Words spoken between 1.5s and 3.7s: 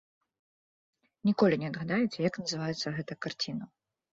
не адгадаеце, як называецца гэта карціна.